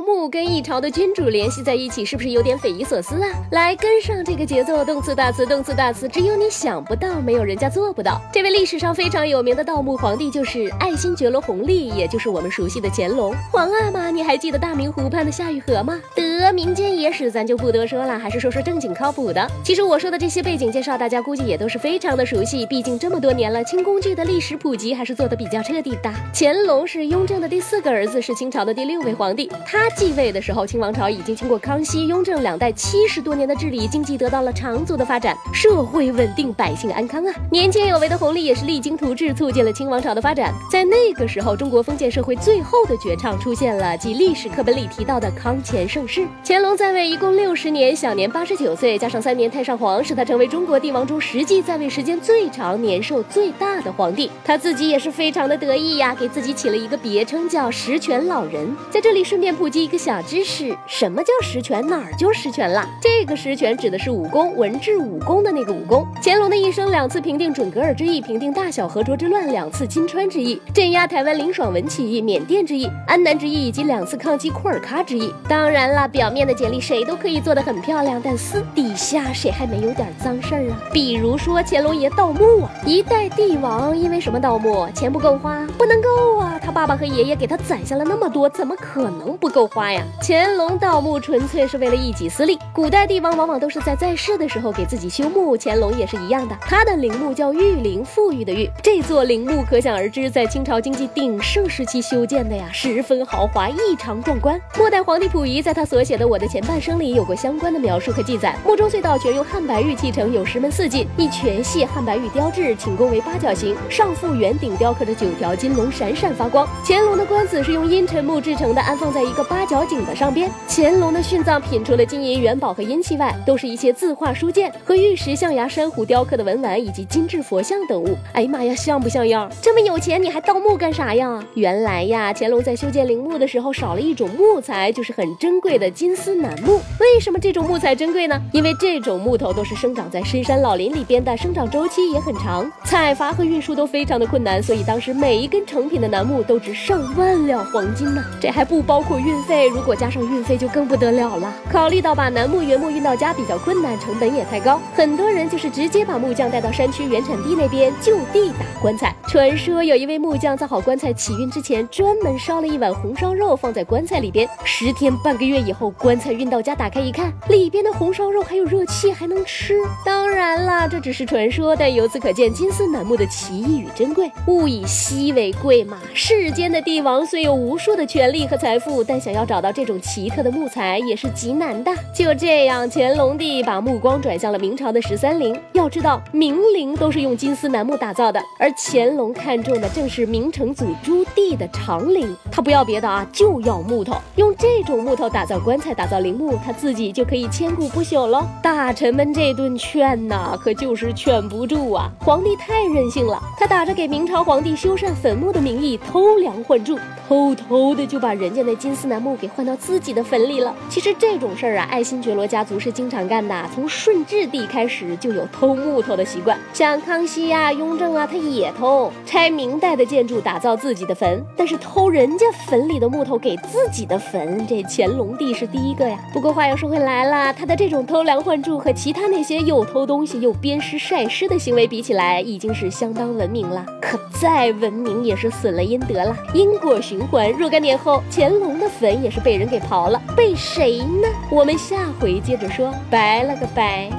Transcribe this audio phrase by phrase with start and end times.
[0.00, 3.28] 墓跟一朝的君主联系在一起，是不是有点匪夷所思啊？
[3.52, 8.20] 来跟上这个节奏，动词大词，动词大词，只有你想不到，没有人家做不到。
[8.32, 14.10] 这位历史上非常有名的盗墓皇帝就是爱新觉罗弘历，也就是我们熟悉的乾隆皇阿玛。
[14.10, 16.00] 你还记得大明湖畔的夏雨荷吗？
[16.14, 19.46] 得民间野史咱就不多说了，还是说说正经靠谱的。
[19.62, 26.10] 其实我说的这些背景介绍，大家估计也都是非常的熟悉，毕竟这么多年了，清宫剧的历史普及还是做的比较彻底的。
[26.34, 29.50] 乾隆是雍正的第四个儿子，是清朝的第六位皇帝。
[29.66, 37.34] 他继位的时候，清王朝已经经过康熙、雍正两代七十多年的治理，经济得到了长足的发展，社会稳定，百姓安康啊。
[37.50, 40.52] 年轻有为的弘历也是励精图治，促进了清王朝的发展。
[40.70, 46.26] 在那个时候，中国封建社会最后的绝唱出现了，即历史课本里提到的康乾盛世。
[46.44, 54.30] 乾隆在位一共六十年，享年八十九岁，加上三年太上皇，使他成为中国帝王中实际在位时间最长、年寿最大的皇帝。
[54.44, 58.74] 他自己也是非常的得意呀，给自己起了一个别称叫十全老人。
[58.90, 60.00] 在这里顺便普及一个。
[60.00, 61.86] 小知识，什么叫实权？
[61.86, 62.88] 哪儿就实权了？
[63.02, 66.06] 这个实权指的是武功，文治武功的那个武功。
[66.22, 75.30] 乾隆的一生，两次平定准噶尔之役，平定大小和卓之乱，两次金川之役，镇压台湾林爽文起义，缅甸之役，安南之役，以及两次抗击库尔喀之役。
[75.46, 80.80] 当然了，表面的简历谁都可以做得很漂亮，但私底下谁还没有点脏事儿啊？
[80.94, 84.88] 比如说乾隆爷盗墓啊，一代帝王因为什么盗墓？
[84.94, 85.66] 钱不够花？
[85.76, 86.39] 不能够！
[86.60, 90.02] 他爸爸和爷爷给他攒下了那么多，怎么可能不够花呀？
[90.22, 92.58] 乾隆盗墓纯粹是为了一己私利。
[92.72, 96.56] 古代帝王往往都是在在世的时候给自己修墓，乾隆也是一样的。
[96.60, 98.70] 他的陵墓叫玉陵，富裕的玉。
[98.82, 104.60] 这座陵墓可想而知，在清朝经济鼎盛时期修建的呀，十分豪华，异常壮观。
[104.78, 108.54] 末代皇帝溥仪在他所写的《我的前半生》里有过相关的描述和记载。
[108.64, 116.66] 墓中隧道全用汉白玉砌成，有石门四进，一全系汉白玉雕制，寝宫为八角形，上覆圆顶雕刻着九条金龙，闪闪发光。
[116.84, 119.80] 乾隆的棺子是用阴沉木制成的，安放在一个八角。
[119.90, 128.16] 井的上边，乾隆的殉葬品除了金银元宝和阴器外，都是一些字画书件和玉石、象牙、珊瑚雕刻的文玩，以及精致佛像等物。
[128.34, 129.50] 哎呀妈呀，像不像样？
[129.60, 131.42] 这么有钱，你还盗墓干啥呀？
[131.54, 136.80] 原来呀，乾隆在修建陵墓的时候少了一种木材，就是很珍贵的金丝楠木。
[137.00, 138.40] 为什么这种木材珍贵呢？
[138.52, 148.24] 因为这种木头都是生长在深山老林里边的，生长周期也很长，采伐和运输都非常的困难，所以当时每一根成品的楠木都值上万两黄金呢。
[148.40, 149.68] 这还不包括运费。
[149.68, 151.52] 如果加上运费就更不得了了。
[151.70, 159.14] 考虑到把楠木原木运到家比较困难，成本也太高，很多人就是直接把木匠带到山区原产地那边就地打棺材。
[159.28, 169.78] 传说有一位木匠造好棺材起运之前，专门烧了一碗红烧肉放在棺材里边，十天半个月以后，棺材运到家，打开一看，里边的红烧肉还有热气，还能吃。
[170.04, 174.30] 当然了，这只是传说，但由此可见金丝楠木的奇异与珍贵。
[174.46, 175.98] 物以稀为贵嘛。
[176.32, 179.72] 世间的帝王虽有无数的权力和财富，但想要找到。
[179.72, 181.90] 这种奇特的木材也是极难的。
[182.14, 185.60] 就这样，乾隆帝把目光转向了明朝的十三陵。
[185.72, 192.32] 要知道，明陵都是用金丝楠木打造的，而乾隆看中的正是明成祖朱棣的长陵。
[192.50, 194.16] 他不要别的啊，就要木头。
[194.36, 198.44] 用这种木头打造棺材、打造陵墓，他自己就可以千古不朽喽。
[198.62, 202.10] 大臣们这顿劝呐，可就是劝不住啊！
[202.20, 206.98] 皇帝太任性了，他打着给明朝皇帝修缮坟墓的名义，偷偷梁换柱，
[207.30, 209.48] 偷偷的就把人家那金丝楠木给。
[209.50, 210.74] 换到自己的坟里了。
[210.88, 213.68] 其实这种事儿啊，爱新觉罗家族是经常干的。
[213.74, 221.44] 从顺治帝开始就有偷木头的习惯，像康熙呀、雍正啊，他也偷拆明代的建筑打造自己的坟。
[221.56, 226.18] 但是偷人家坟里的木头给自己的坟，这乾隆帝是第一个呀。
[226.32, 233.84] 不过话又说回来了，他的这种偷梁换柱和其他那些又偷东西又鞭尸晒尸的行为比起来，已经是相当文明了。
[234.00, 237.52] 可再文明也是损了阴德了，因果循魂。
[237.52, 239.60] 若干年后，乾隆的坟也是被。
[239.60, 241.28] 人给刨了，被谁呢？
[241.50, 244.10] 我们下回接着说，拜了个拜。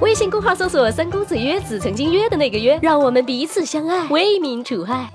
[0.00, 5.10] 微信公号搜索“三公子约子”，曾经约的那个约，让我们彼此相爱，为民除害。